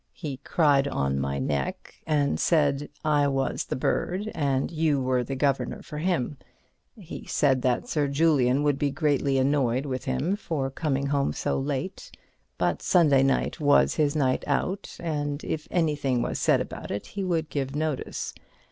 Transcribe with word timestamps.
He 0.15 0.37
cried 0.37 0.87
on 0.87 1.19
my 1.19 1.37
neck, 1.37 1.93
and 2.07 2.39
said 2.39 2.89
I 3.05 3.27
was 3.27 3.65
the 3.65 3.75
bird, 3.75 4.31
and 4.33 4.71
you 4.71 4.99
were 4.99 5.23
the 5.23 5.35
governor 5.35 5.83
for 5.83 5.99
him. 5.99 6.37
He 6.97 7.27
said 7.27 7.61
that 7.61 7.87
Sir 7.87 8.07
Julian 8.07 8.63
would 8.63 8.79
be 8.79 8.89
greatly 8.89 9.37
annoyed 9.37 9.85
with 9.85 10.05
him 10.05 10.35
for 10.35 10.71
coming 10.71 11.05
home 11.05 11.33
so 11.33 11.59
late, 11.59 12.09
but 12.57 12.81
Sunday 12.81 13.21
night 13.21 13.59
was 13.59 13.93
his 13.93 14.15
night 14.15 14.43
out 14.47 14.97
and 14.99 15.43
if 15.43 15.67
anything 15.69 16.23
was 16.23 16.39
said 16.39 16.61
about 16.61 16.89
it 16.89 17.05
he 17.13 17.23
would 17.23 17.51
give 17.51 17.75
notice. 17.75 18.33